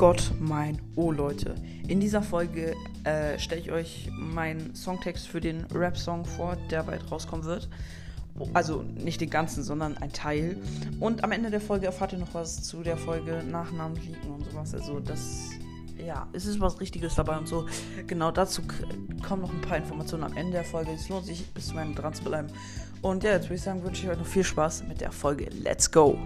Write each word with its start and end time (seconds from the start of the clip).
Gott, 0.00 0.32
mein 0.40 0.80
Oh 0.96 1.12
Leute. 1.12 1.54
In 1.86 2.00
dieser 2.00 2.22
Folge 2.22 2.74
äh, 3.04 3.38
stelle 3.38 3.60
ich 3.60 3.70
euch 3.70 4.10
meinen 4.18 4.74
Songtext 4.74 5.28
für 5.28 5.42
den 5.42 5.66
Rap-Song 5.74 6.24
vor, 6.24 6.56
der 6.70 6.84
bald 6.84 7.10
rauskommen 7.12 7.44
wird. 7.44 7.68
Also 8.54 8.82
nicht 8.82 9.20
den 9.20 9.28
ganzen, 9.28 9.62
sondern 9.62 9.98
ein 9.98 10.10
Teil. 10.10 10.56
Und 11.00 11.22
am 11.22 11.32
Ende 11.32 11.50
der 11.50 11.60
Folge 11.60 11.84
erfahrt 11.84 12.14
ihr 12.14 12.18
noch 12.18 12.32
was 12.32 12.62
zu 12.62 12.82
der 12.82 12.96
Folge 12.96 13.44
Nachnamen 13.44 13.94
liegen 14.00 14.16
und 14.32 14.50
sowas. 14.50 14.72
Also 14.72 15.00
das, 15.00 15.50
ja, 15.98 16.26
es 16.32 16.46
ist 16.46 16.60
was 16.60 16.80
Richtiges 16.80 17.16
dabei 17.16 17.36
und 17.36 17.46
so. 17.46 17.66
Genau 18.06 18.30
dazu 18.30 18.62
kommen 19.22 19.42
noch 19.42 19.52
ein 19.52 19.60
paar 19.60 19.76
Informationen 19.76 20.24
am 20.24 20.34
Ende 20.34 20.52
der 20.52 20.64
Folge. 20.64 20.92
Es 20.92 21.10
lohnt 21.10 21.26
sich, 21.26 21.46
bis 21.52 21.66
zum 21.66 21.76
Ende 21.76 22.00
dran 22.00 22.14
zu 22.14 22.24
bleiben. 22.24 22.48
Und 23.02 23.22
ja, 23.22 23.32
jetzt 23.32 23.44
würde 23.44 23.56
ich 23.56 23.62
sagen, 23.62 23.84
wünsche 23.84 24.04
ich 24.04 24.10
euch 24.10 24.18
noch 24.18 24.24
viel 24.24 24.44
Spaß 24.44 24.84
mit 24.88 25.02
der 25.02 25.12
Folge. 25.12 25.50
Let's 25.62 25.92
go! 25.92 26.16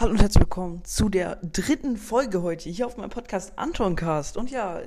Hallo 0.00 0.12
und 0.12 0.20
herzlich 0.20 0.42
willkommen 0.42 0.84
zu 0.84 1.08
der 1.08 1.40
dritten 1.42 1.96
Folge 1.96 2.40
heute 2.42 2.70
hier 2.70 2.86
auf 2.86 2.96
meinem 2.96 3.10
Podcast 3.10 3.54
Antoncast. 3.56 4.36
Und 4.36 4.48
ja, 4.48 4.78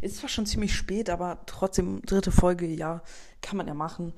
es 0.00 0.12
ist 0.12 0.16
zwar 0.20 0.30
schon 0.30 0.46
ziemlich 0.46 0.74
spät, 0.74 1.10
aber 1.10 1.40
trotzdem 1.44 2.00
dritte 2.00 2.32
Folge, 2.32 2.64
ja, 2.64 3.02
kann 3.42 3.58
man 3.58 3.68
ja 3.68 3.74
machen. 3.74 4.14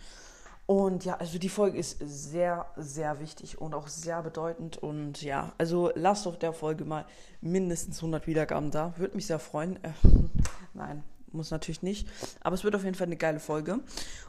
Und 0.66 1.04
ja, 1.04 1.16
also 1.16 1.40
die 1.40 1.48
Folge 1.48 1.78
ist 1.78 1.98
sehr, 2.00 2.66
sehr 2.76 3.18
wichtig 3.18 3.60
und 3.60 3.74
auch 3.74 3.88
sehr 3.88 4.22
bedeutend. 4.22 4.76
Und 4.76 5.20
ja, 5.20 5.52
also 5.58 5.90
lasst 5.96 6.28
auf 6.28 6.38
der 6.38 6.52
Folge 6.52 6.84
mal 6.84 7.06
mindestens 7.40 7.96
100 7.96 8.28
Wiedergaben 8.28 8.70
da. 8.70 8.94
Würde 8.98 9.16
mich 9.16 9.26
sehr 9.26 9.40
freuen. 9.40 9.82
Äh, 9.82 9.90
nein, 10.74 11.02
muss 11.32 11.50
natürlich 11.50 11.82
nicht. 11.82 12.06
Aber 12.40 12.54
es 12.54 12.62
wird 12.62 12.76
auf 12.76 12.84
jeden 12.84 12.94
Fall 12.94 13.08
eine 13.08 13.16
geile 13.16 13.40
Folge. 13.40 13.80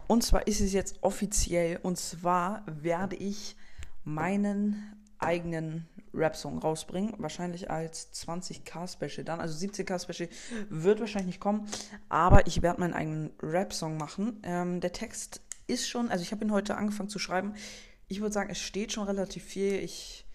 Und 0.07 0.23
zwar 0.23 0.47
ist 0.47 0.61
es 0.61 0.73
jetzt 0.73 0.97
offiziell. 1.03 1.79
Und 1.83 1.99
zwar 1.99 2.63
werde 2.65 3.17
ich 3.17 3.55
meinen 4.03 4.95
eigenen 5.21 5.88
Rap-Song 6.14 6.59
rausbringen. 6.59 7.14
Wahrscheinlich 7.17 7.70
als 7.70 8.12
20k-Special 8.14 9.23
dann. 9.23 9.40
Also 9.40 9.58
17k-Special 9.66 10.30
wird 10.70 11.00
wahrscheinlich 11.00 11.28
nicht 11.28 11.40
kommen. 11.40 11.67
Aber 12.09 12.48
ich 12.48 12.62
werde 12.62 12.80
meinen 12.80 12.94
eigenen 12.94 13.31
Rap-Song 13.42 13.98
machen. 13.98 14.42
Ähm, 14.44 14.82
der 14.82 14.92
Text 14.92 15.42
ist 15.67 15.88
schon, 15.88 16.09
also 16.09 16.22
ich 16.22 16.32
habe 16.32 16.44
ihn 16.44 16.52
heute 16.52 16.76
angefangen 16.76 17.09
zu 17.09 17.20
schreiben. 17.20 17.54
Ich 18.08 18.20
würde 18.20 18.34
sagen, 18.34 18.50
es 18.50 18.59
steht 18.59 18.92
schon 18.92 19.06
relativ 19.06 19.44
viel. 19.44 19.76
Ich 19.76 20.26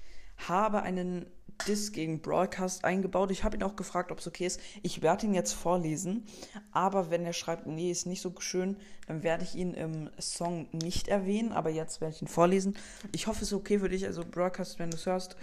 habe 0.48 0.82
einen 0.82 1.26
Diss 1.66 1.92
gegen 1.92 2.20
Broadcast 2.20 2.84
eingebaut. 2.84 3.30
Ich 3.30 3.44
habe 3.44 3.56
ihn 3.56 3.62
auch 3.62 3.76
gefragt, 3.76 4.12
ob 4.12 4.18
es 4.18 4.26
okay 4.26 4.46
ist. 4.46 4.60
Ich 4.82 5.02
werde 5.02 5.26
ihn 5.26 5.34
jetzt 5.34 5.52
vorlesen, 5.52 6.24
aber 6.72 7.10
wenn 7.10 7.24
er 7.24 7.32
schreibt, 7.32 7.66
nee, 7.66 7.90
ist 7.90 8.06
nicht 8.06 8.20
so 8.20 8.32
schön, 8.38 8.76
dann 9.06 9.22
werde 9.22 9.44
ich 9.44 9.54
ihn 9.54 9.74
im 9.74 10.10
Song 10.18 10.68
nicht 10.72 11.08
erwähnen, 11.08 11.52
aber 11.52 11.70
jetzt 11.70 12.00
werde 12.00 12.14
ich 12.14 12.22
ihn 12.22 12.28
vorlesen. 12.28 12.76
Ich 13.12 13.26
hoffe, 13.26 13.42
es 13.42 13.48
ist 13.48 13.58
okay 13.58 13.78
für 13.78 13.88
dich, 13.88 14.04
also 14.06 14.24
Broadcast, 14.24 14.78
wenn 14.78 14.90
du 14.90 14.96
es 14.96 15.06
hörst. 15.06 15.36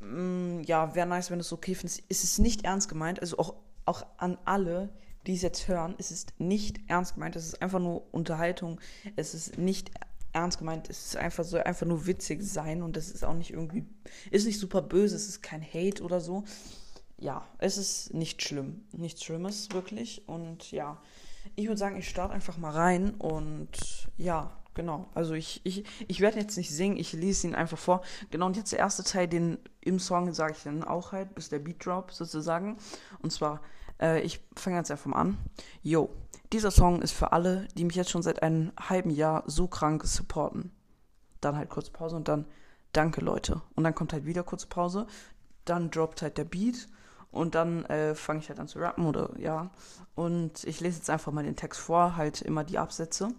Mm, 0.00 0.60
ja, 0.62 0.94
wäre 0.94 1.06
nice, 1.06 1.30
wenn 1.30 1.38
du 1.38 1.44
es 1.44 1.52
okay 1.52 1.74
findest. 1.74 2.02
Es 2.08 2.24
ist 2.24 2.38
nicht 2.38 2.64
ernst 2.64 2.88
gemeint, 2.88 3.20
also 3.20 3.38
auch, 3.38 3.54
auch 3.84 4.04
an 4.18 4.38
alle, 4.44 4.90
die 5.26 5.34
es 5.34 5.42
jetzt 5.42 5.68
hören, 5.68 5.94
es 5.98 6.10
ist 6.10 6.38
nicht 6.38 6.80
ernst 6.88 7.14
gemeint, 7.14 7.36
es 7.36 7.46
ist 7.46 7.62
einfach 7.62 7.78
nur 7.78 8.12
Unterhaltung, 8.12 8.80
es 9.16 9.34
ist 9.34 9.58
nicht 9.58 9.90
ernst 10.34 10.58
gemeint. 10.58 10.90
Es 10.90 11.06
ist 11.06 11.16
einfach 11.16 11.44
so, 11.44 11.56
einfach 11.58 11.86
nur 11.86 12.06
witzig 12.06 12.42
sein 12.42 12.82
und 12.82 12.96
das 12.96 13.10
ist 13.10 13.24
auch 13.24 13.34
nicht 13.34 13.52
irgendwie, 13.52 13.86
ist 14.30 14.46
nicht 14.46 14.58
super 14.58 14.82
böse, 14.82 15.16
es 15.16 15.28
ist 15.28 15.42
kein 15.42 15.62
Hate 15.62 16.02
oder 16.02 16.20
so. 16.20 16.44
Ja, 17.18 17.46
es 17.58 17.78
ist 17.78 18.12
nicht 18.12 18.42
schlimm. 18.42 18.84
Nichts 18.92 19.24
Schlimmes, 19.24 19.70
wirklich. 19.72 20.28
Und 20.28 20.72
ja, 20.72 21.00
ich 21.54 21.66
würde 21.68 21.78
sagen, 21.78 21.96
ich 21.96 22.08
starte 22.08 22.34
einfach 22.34 22.58
mal 22.58 22.72
rein 22.72 23.14
und 23.14 23.68
ja, 24.16 24.56
genau. 24.74 25.08
Also 25.14 25.34
ich, 25.34 25.60
ich, 25.64 25.84
ich 26.08 26.20
werde 26.20 26.40
jetzt 26.40 26.56
nicht 26.56 26.70
singen, 26.70 26.96
ich 26.96 27.12
lese 27.12 27.46
ihn 27.46 27.54
einfach 27.54 27.78
vor. 27.78 28.02
Genau, 28.30 28.46
und 28.46 28.56
jetzt 28.56 28.72
der 28.72 28.80
erste 28.80 29.04
Teil, 29.04 29.28
den 29.28 29.58
im 29.80 29.98
Song 30.00 30.32
sage 30.34 30.54
ich 30.56 30.62
dann 30.64 30.82
auch 30.82 31.12
halt, 31.12 31.34
bis 31.34 31.48
der 31.48 31.60
Beat 31.60 31.86
Drop 31.86 32.12
sozusagen. 32.12 32.76
Und 33.20 33.32
zwar, 33.32 33.62
äh, 34.00 34.20
ich 34.22 34.40
fange 34.56 34.76
jetzt 34.76 34.90
einfach 34.90 35.06
mal 35.06 35.20
an. 35.20 35.38
Yo, 35.82 36.10
dieser 36.52 36.70
Song 36.70 37.02
ist 37.02 37.12
für 37.12 37.32
alle, 37.32 37.68
die 37.76 37.84
mich 37.84 37.96
jetzt 37.96 38.10
schon 38.10 38.22
seit 38.22 38.42
einem 38.42 38.72
halben 38.78 39.10
Jahr 39.10 39.42
so 39.46 39.66
krank 39.66 40.04
supporten. 40.04 40.70
Dann 41.40 41.56
halt 41.56 41.70
kurze 41.70 41.90
Pause 41.90 42.16
und 42.16 42.28
dann 42.28 42.46
Danke, 42.94 43.20
Leute. 43.20 43.60
Und 43.74 43.82
dann 43.82 43.94
kommt 43.94 44.12
halt 44.12 44.24
wieder 44.24 44.44
kurze 44.44 44.68
Pause. 44.68 45.06
Dann 45.64 45.90
droppt 45.90 46.22
halt 46.22 46.38
der 46.38 46.44
Beat. 46.44 46.88
Und 47.32 47.56
dann 47.56 47.84
äh, 47.86 48.14
fange 48.14 48.38
ich 48.38 48.48
halt 48.48 48.60
an 48.60 48.68
zu 48.68 48.78
rappen 48.78 49.04
oder 49.06 49.30
ja. 49.36 49.70
Und 50.14 50.62
ich 50.62 50.80
lese 50.80 50.98
jetzt 50.98 51.10
einfach 51.10 51.32
mal 51.32 51.42
den 51.42 51.56
Text 51.56 51.80
vor, 51.80 52.16
halt 52.16 52.40
immer 52.40 52.62
die 52.62 52.78
Absätze. 52.78 53.30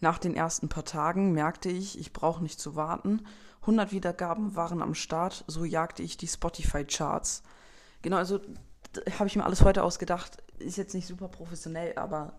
Nach 0.00 0.18
den 0.18 0.36
ersten 0.36 0.68
paar 0.68 0.84
Tagen 0.84 1.32
merkte 1.32 1.68
ich, 1.68 1.98
ich 1.98 2.12
brauche 2.12 2.40
nicht 2.40 2.60
zu 2.60 2.76
warten. 2.76 3.26
100 3.62 3.90
Wiedergaben 3.90 4.54
waren 4.54 4.80
am 4.80 4.94
Start, 4.94 5.44
so 5.48 5.64
jagte 5.64 6.04
ich 6.04 6.16
die 6.16 6.28
Spotify-Charts. 6.28 7.42
Genau, 8.02 8.16
also 8.16 8.38
habe 9.18 9.26
ich 9.26 9.34
mir 9.34 9.44
alles 9.44 9.62
heute 9.62 9.82
ausgedacht. 9.82 10.38
Ist 10.58 10.76
jetzt 10.76 10.94
nicht 10.94 11.06
super 11.06 11.28
professionell, 11.28 11.96
aber 11.96 12.38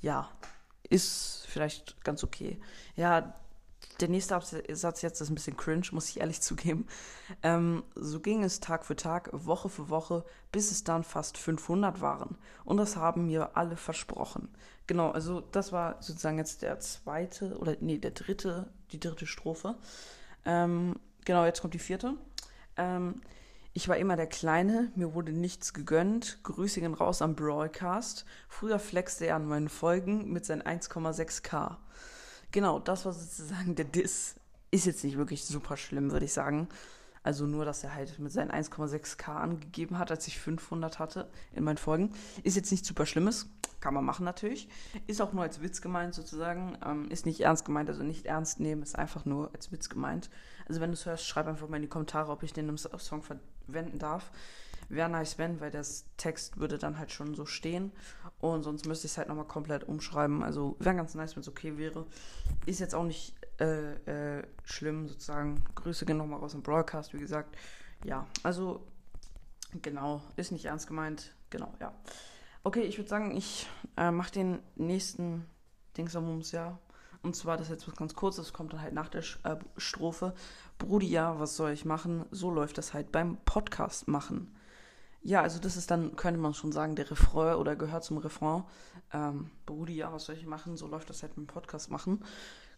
ja, 0.00 0.28
ist 0.88 1.46
vielleicht 1.48 2.02
ganz 2.04 2.24
okay. 2.24 2.60
Ja, 2.96 3.34
der 4.00 4.08
nächste 4.08 4.34
Absatz 4.34 5.02
jetzt 5.02 5.20
ist 5.20 5.30
ein 5.30 5.34
bisschen 5.34 5.56
cringe, 5.56 5.86
muss 5.92 6.08
ich 6.08 6.20
ehrlich 6.20 6.40
zugeben. 6.42 6.86
Ähm, 7.42 7.84
so 7.94 8.20
ging 8.20 8.42
es 8.42 8.60
Tag 8.60 8.84
für 8.84 8.96
Tag, 8.96 9.30
Woche 9.32 9.68
für 9.68 9.88
Woche, 9.88 10.24
bis 10.50 10.70
es 10.70 10.84
dann 10.84 11.04
fast 11.04 11.38
500 11.38 12.00
waren. 12.00 12.36
Und 12.64 12.76
das 12.78 12.96
haben 12.96 13.26
mir 13.26 13.56
alle 13.56 13.76
versprochen. 13.76 14.48
Genau, 14.86 15.10
also 15.10 15.40
das 15.40 15.72
war 15.72 16.02
sozusagen 16.02 16.38
jetzt 16.38 16.62
der 16.62 16.80
zweite, 16.80 17.56
oder 17.58 17.76
nee, 17.80 17.98
der 17.98 18.10
dritte, 18.10 18.68
die 18.90 19.00
dritte 19.00 19.26
Strophe. 19.26 19.76
Ähm, 20.44 20.96
genau, 21.24 21.44
jetzt 21.44 21.60
kommt 21.60 21.74
die 21.74 21.78
vierte. 21.78 22.14
Ähm, 22.76 23.22
ich 23.74 23.88
war 23.88 23.96
immer 23.96 24.16
der 24.16 24.26
Kleine, 24.26 24.92
mir 24.96 25.14
wurde 25.14 25.32
nichts 25.32 25.72
gegönnt. 25.72 26.38
Grüße 26.42 26.80
gehen 26.80 26.92
raus 26.94 27.22
am 27.22 27.34
Broadcast. 27.34 28.26
Früher 28.48 28.78
flexte 28.78 29.26
er 29.26 29.36
an 29.36 29.46
meinen 29.46 29.70
Folgen 29.70 30.30
mit 30.30 30.44
seinen 30.44 30.62
1,6k. 30.62 31.76
Genau, 32.50 32.78
das 32.78 33.06
war 33.06 33.14
sozusagen 33.14 33.74
der 33.74 33.86
Diss. 33.86 34.34
Ist 34.70 34.84
jetzt 34.84 35.04
nicht 35.04 35.16
wirklich 35.16 35.44
super 35.46 35.78
schlimm, 35.78 36.10
würde 36.12 36.26
ich 36.26 36.32
sagen. 36.34 36.68
Also 37.22 37.46
nur, 37.46 37.64
dass 37.64 37.84
er 37.84 37.94
halt 37.94 38.18
mit 38.18 38.32
seinen 38.32 38.50
1,6k 38.50 39.28
angegeben 39.28 39.98
hat, 39.98 40.10
als 40.10 40.26
ich 40.26 40.38
500 40.38 40.98
hatte 40.98 41.30
in 41.52 41.64
meinen 41.64 41.76
Folgen. 41.76 42.12
Ist 42.42 42.56
jetzt 42.56 42.70
nicht 42.70 42.84
super 42.84 43.06
Schlimmes. 43.06 43.48
Kann 43.80 43.94
man 43.94 44.04
machen 44.04 44.24
natürlich. 44.24 44.68
Ist 45.06 45.20
auch 45.20 45.32
nur 45.32 45.42
als 45.42 45.60
Witz 45.60 45.80
gemeint 45.82 46.14
sozusagen. 46.14 46.78
Ähm, 46.84 47.10
ist 47.10 47.26
nicht 47.26 47.40
ernst 47.40 47.64
gemeint, 47.64 47.88
also 47.88 48.02
nicht 48.02 48.26
ernst 48.26 48.60
nehmen, 48.60 48.82
ist 48.82 48.96
einfach 48.96 49.24
nur 49.24 49.50
als 49.54 49.72
Witz 49.72 49.88
gemeint. 49.88 50.30
Also 50.68 50.80
wenn 50.80 50.90
du 50.90 50.94
es 50.94 51.06
hörst, 51.06 51.26
schreib 51.26 51.46
einfach 51.46 51.68
mal 51.68 51.76
in 51.76 51.82
die 51.82 51.88
Kommentare, 51.88 52.30
ob 52.30 52.42
ich 52.42 52.52
den 52.52 52.68
im 52.68 52.78
Song 52.78 53.22
verwenden 53.22 53.98
darf. 53.98 54.30
Wäre 54.88 55.08
nice, 55.08 55.38
wenn, 55.38 55.60
weil 55.60 55.70
das 55.70 56.04
Text 56.16 56.58
würde 56.58 56.78
dann 56.78 56.98
halt 56.98 57.10
schon 57.10 57.34
so 57.34 57.46
stehen. 57.46 57.92
Und 58.40 58.62
sonst 58.62 58.86
müsste 58.86 59.06
ich 59.06 59.12
es 59.12 59.18
halt 59.18 59.28
nochmal 59.28 59.46
komplett 59.46 59.84
umschreiben. 59.84 60.42
Also 60.42 60.76
wäre 60.80 60.94
ganz 60.94 61.14
nice, 61.14 61.34
wenn 61.34 61.40
es 61.40 61.48
okay 61.48 61.78
wäre. 61.78 62.06
Ist 62.66 62.80
jetzt 62.80 62.94
auch 62.94 63.04
nicht 63.04 63.34
äh, 63.60 64.38
äh, 64.38 64.42
schlimm 64.64 65.08
sozusagen. 65.08 65.62
Grüße 65.74 66.06
gehen 66.06 66.16
nochmal 66.16 66.40
raus 66.40 66.54
im 66.54 66.62
Broadcast, 66.62 67.12
wie 67.14 67.18
gesagt. 67.18 67.56
Ja, 68.04 68.26
also 68.42 68.86
genau, 69.80 70.22
ist 70.36 70.52
nicht 70.52 70.64
ernst 70.64 70.86
gemeint. 70.86 71.34
Genau, 71.50 71.72
ja. 71.80 71.92
Okay, 72.64 72.82
ich 72.82 72.98
würde 72.98 73.10
sagen, 73.10 73.36
ich 73.36 73.68
äh, 73.96 74.10
mache 74.10 74.32
den 74.32 74.60
nächsten 74.76 75.46
Dingsabums, 75.96 76.52
ja. 76.52 76.78
Und 77.22 77.36
zwar, 77.36 77.56
das 77.56 77.66
ist 77.66 77.72
jetzt 77.72 77.88
was 77.88 77.96
ganz 77.96 78.14
kurzes, 78.14 78.52
kommt 78.52 78.72
dann 78.72 78.82
halt 78.82 78.94
nach 78.94 79.08
der 79.08 79.22
äh, 79.44 79.56
Strophe. 79.76 80.34
Brudi, 80.78 81.08
ja, 81.08 81.38
was 81.38 81.56
soll 81.56 81.70
ich 81.70 81.84
machen? 81.84 82.24
So 82.30 82.50
läuft 82.50 82.78
das 82.78 82.94
halt 82.94 83.12
beim 83.12 83.36
Podcast 83.44 84.08
machen. 84.08 84.56
Ja, 85.22 85.40
also 85.40 85.60
das 85.60 85.76
ist 85.76 85.90
dann, 85.92 86.16
könnte 86.16 86.40
man 86.40 86.52
schon 86.52 86.72
sagen, 86.72 86.96
der 86.96 87.08
Refrain 87.10 87.54
oder 87.54 87.76
gehört 87.76 88.02
zum 88.02 88.18
Refrain. 88.18 88.64
Ähm, 89.12 89.50
Brudi, 89.66 89.94
ja, 89.94 90.12
was 90.12 90.24
soll 90.24 90.34
ich 90.34 90.46
machen? 90.46 90.76
So 90.76 90.88
läuft 90.88 91.10
das 91.10 91.22
halt 91.22 91.36
beim 91.36 91.46
Podcast 91.46 91.90
machen. 91.92 92.24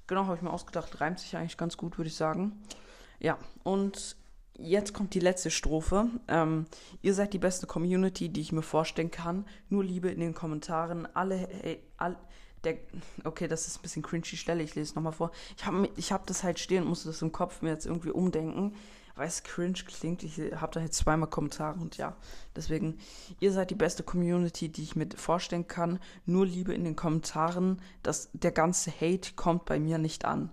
Genau, 0.06 0.26
habe 0.26 0.36
ich 0.36 0.42
mir 0.42 0.52
ausgedacht, 0.52 1.00
reimt 1.00 1.18
sich 1.18 1.36
eigentlich 1.36 1.56
ganz 1.56 1.76
gut, 1.76 1.98
würde 1.98 2.08
ich 2.08 2.16
sagen. 2.16 2.62
Ja, 3.20 3.38
und 3.62 4.16
jetzt 4.58 4.92
kommt 4.92 5.14
die 5.14 5.20
letzte 5.20 5.50
Strophe. 5.50 6.08
Ähm, 6.28 6.66
ihr 7.02 7.14
seid 7.14 7.32
die 7.32 7.38
beste 7.38 7.66
Community, 7.66 8.28
die 8.28 8.42
ich 8.42 8.52
mir 8.52 8.62
vorstellen 8.62 9.10
kann. 9.10 9.46
Nur 9.68 9.82
Liebe 9.82 10.10
in 10.10 10.20
den 10.20 10.34
Kommentaren. 10.34 11.08
Alle, 11.14 11.36
hey, 11.36 11.82
all, 11.96 12.16
der, 12.64 12.78
okay, 13.24 13.48
das 13.48 13.66
ist 13.66 13.78
ein 13.78 13.82
bisschen 13.82 14.02
cringy 14.02 14.36
Stelle, 14.36 14.62
ich 14.62 14.74
lese 14.74 14.90
es 14.90 14.94
nochmal 14.94 15.12
vor. 15.12 15.30
Ich 15.56 15.64
habe 15.64 15.88
ich 15.96 16.12
hab 16.12 16.26
das 16.26 16.42
halt 16.42 16.58
stehen 16.58 16.82
und 16.82 16.88
musste 16.88 17.08
das 17.08 17.22
im 17.22 17.32
Kopf 17.32 17.62
mir 17.62 17.70
jetzt 17.70 17.86
irgendwie 17.86 18.10
umdenken, 18.10 18.74
weil 19.16 19.28
es 19.28 19.42
cringe 19.42 19.78
klingt. 19.86 20.22
Ich 20.22 20.38
habe 20.38 20.72
da 20.72 20.80
jetzt 20.80 20.98
zweimal 20.98 21.28
Kommentare 21.28 21.78
und 21.78 21.96
ja, 21.96 22.16
deswegen, 22.56 22.98
ihr 23.40 23.52
seid 23.52 23.70
die 23.70 23.76
beste 23.76 24.02
Community, 24.02 24.68
die 24.68 24.82
ich 24.82 24.96
mir 24.96 25.08
vorstellen 25.16 25.68
kann. 25.68 26.00
Nur 26.26 26.46
Liebe 26.46 26.74
in 26.74 26.84
den 26.84 26.96
Kommentaren, 26.96 27.80
dass 28.02 28.30
der 28.32 28.52
ganze 28.52 28.90
Hate 28.90 29.34
kommt 29.34 29.64
bei 29.64 29.78
mir 29.78 29.98
nicht 29.98 30.24
an. 30.24 30.50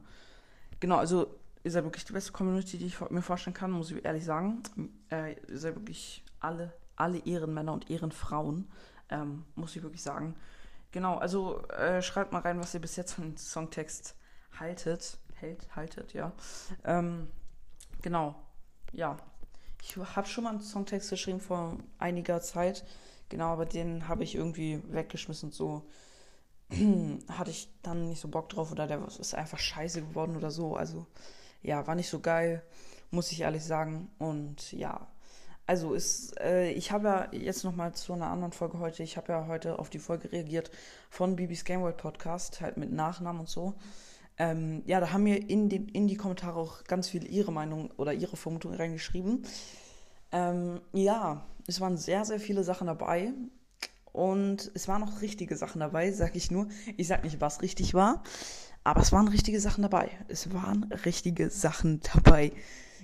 Genau, 0.79 0.97
also 0.97 1.35
ihr 1.63 1.71
seid 1.71 1.83
wirklich 1.83 2.05
die 2.05 2.13
beste 2.13 2.31
Community, 2.31 2.77
die 2.77 2.87
ich 2.87 2.99
mir 3.09 3.21
vorstellen 3.21 3.53
kann, 3.53 3.71
muss 3.71 3.91
ich 3.91 4.03
ehrlich 4.03 4.25
sagen. 4.25 4.63
Äh, 5.11 5.35
ihr 5.47 5.57
seid 5.57 5.75
wirklich 5.75 6.23
alle, 6.39 6.73
alle 6.95 7.19
Ehrenmänner 7.19 7.73
und 7.73 7.89
Ehrenfrauen, 7.89 8.69
ähm, 9.09 9.45
muss 9.55 9.75
ich 9.75 9.83
wirklich 9.83 10.01
sagen. 10.01 10.35
Genau, 10.91 11.17
also 11.17 11.65
äh, 11.69 12.01
schreibt 12.01 12.33
mal 12.33 12.39
rein, 12.39 12.59
was 12.59 12.73
ihr 12.73 12.81
bis 12.81 12.95
jetzt 12.95 13.13
von 13.13 13.23
dem 13.23 13.37
Songtext 13.37 14.15
haltet. 14.59 15.17
Hält, 15.35 15.75
haltet, 15.75 16.13
ja. 16.13 16.33
Ähm, 16.83 17.27
genau. 18.01 18.35
Ja. 18.91 19.17
Ich 19.83 19.97
habe 19.97 20.27
schon 20.27 20.43
mal 20.43 20.51
einen 20.51 20.61
Songtext 20.61 21.09
geschrieben 21.09 21.39
vor 21.39 21.77
einiger 21.97 22.41
Zeit. 22.41 22.85
Genau, 23.29 23.47
aber 23.47 23.65
den 23.65 24.07
habe 24.07 24.23
ich 24.23 24.35
irgendwie 24.35 24.81
weggeschmissen. 24.89 25.51
So 25.51 25.87
hatte 27.29 27.51
ich 27.51 27.69
dann 27.81 28.09
nicht 28.09 28.21
so 28.21 28.27
Bock 28.27 28.49
drauf 28.49 28.71
oder 28.71 28.87
der 28.87 29.05
ist 29.07 29.33
einfach 29.35 29.57
scheiße 29.57 30.01
geworden 30.01 30.35
oder 30.35 30.51
so. 30.51 30.75
Also 30.75 31.07
ja, 31.63 31.85
war 31.87 31.95
nicht 31.95 32.09
so 32.09 32.19
geil, 32.19 32.63
muss 33.09 33.31
ich 33.31 33.41
ehrlich 33.41 33.63
sagen. 33.63 34.09
Und 34.19 34.71
ja, 34.71 35.07
also 35.65 35.93
ist, 35.93 36.39
äh, 36.39 36.71
ich 36.71 36.91
habe 36.91 37.07
ja 37.07 37.27
jetzt 37.31 37.63
nochmal 37.63 37.93
zu 37.93 38.13
einer 38.13 38.27
anderen 38.27 38.51
Folge 38.51 38.79
heute, 38.79 39.03
ich 39.03 39.17
habe 39.17 39.31
ja 39.31 39.47
heute 39.47 39.79
auf 39.79 39.89
die 39.89 39.99
Folge 39.99 40.31
reagiert 40.31 40.71
von 41.09 41.35
Bibis 41.35 41.63
Game 41.63 41.81
World 41.81 41.97
Podcast, 41.97 42.61
halt 42.61 42.77
mit 42.77 42.91
Nachnamen 42.91 43.41
und 43.41 43.49
so. 43.49 43.75
Ähm, 44.41 44.81
ja, 44.87 44.99
da 44.99 45.11
haben 45.11 45.21
mir 45.21 45.37
in, 45.51 45.69
den, 45.69 45.87
in 45.89 46.07
die 46.07 46.15
Kommentare 46.15 46.59
auch 46.59 46.83
ganz 46.85 47.07
viel 47.07 47.31
ihre 47.31 47.51
Meinung 47.51 47.91
oder 47.97 48.11
ihre 48.11 48.37
Vermutung 48.37 48.73
reingeschrieben. 48.73 49.43
Ähm, 50.31 50.81
ja, 50.93 51.45
es 51.67 51.79
waren 51.79 51.95
sehr, 51.95 52.25
sehr 52.25 52.39
viele 52.39 52.63
Sachen 52.63 52.87
dabei. 52.87 53.33
Und 54.11 54.71
es 54.73 54.87
waren 54.87 55.03
auch 55.03 55.21
richtige 55.21 55.55
Sachen 55.55 55.79
dabei, 55.79 56.11
sag 56.11 56.35
ich 56.35 56.49
nur. 56.49 56.69
Ich 56.97 57.07
sag 57.07 57.23
nicht, 57.23 57.39
was 57.39 57.61
richtig 57.61 57.93
war, 57.93 58.23
aber 58.83 59.01
es 59.01 59.11
waren 59.11 59.27
richtige 59.27 59.59
Sachen 59.59 59.83
dabei. 59.83 60.09
Es 60.27 60.51
waren 60.51 60.91
richtige 61.05 61.51
Sachen 61.51 62.01
dabei. 62.15 62.51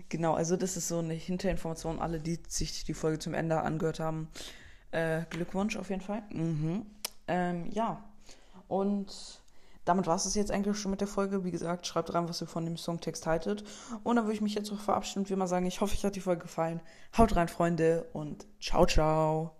Genau, 0.09 0.33
also 0.33 0.57
das 0.57 0.75
ist 0.75 0.87
so 0.87 0.97
eine 0.97 1.13
Hinterinformation. 1.13 1.99
Alle, 1.99 2.19
die 2.19 2.39
sich 2.47 2.83
die 2.83 2.95
Folge 2.95 3.19
zum 3.19 3.35
Ende 3.35 3.61
angehört 3.61 3.99
haben, 3.99 4.27
äh, 4.89 5.21
Glückwunsch 5.29 5.77
auf 5.77 5.91
jeden 5.91 6.01
Fall. 6.01 6.23
Mhm. 6.31 6.87
Ähm, 7.27 7.69
ja, 7.71 8.03
und 8.67 9.39
damit 9.87 10.07
war 10.07 10.15
es 10.15 10.35
jetzt 10.35 10.51
eigentlich 10.51 10.77
schon 10.77 10.91
mit 10.91 11.01
der 11.01 11.07
Folge. 11.07 11.43
Wie 11.43 11.51
gesagt, 11.51 11.87
schreibt 11.87 12.13
rein, 12.13 12.27
was 12.27 12.41
ihr 12.41 12.47
von 12.47 12.65
dem 12.65 12.77
Songtext 12.77 13.25
haltet. 13.25 13.63
Und 14.03 14.15
dann 14.15 14.25
würde 14.25 14.35
ich 14.35 14.41
mich 14.41 14.55
jetzt 14.55 14.71
auch 14.71 14.79
verabschieden 14.79 15.21
und 15.21 15.29
wie 15.29 15.33
immer 15.33 15.47
sagen, 15.47 15.65
ich 15.65 15.81
hoffe, 15.81 15.93
euch 15.93 16.03
hat 16.03 16.15
die 16.15 16.21
Folge 16.21 16.43
gefallen. 16.43 16.81
Haut 17.17 17.35
rein, 17.35 17.47
Freunde, 17.47 18.09
und 18.13 18.45
ciao, 18.59 18.85
ciao. 18.85 19.56